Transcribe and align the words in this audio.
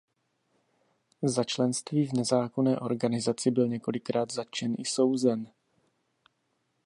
Za 1.21 1.43
členství 1.43 2.07
v 2.07 2.13
nezákonné 2.13 2.79
organizaci 2.79 3.51
byl 3.51 3.67
několikrát 3.67 4.31
zatčen 4.33 4.75
i 4.79 4.85
souzen. 4.85 5.47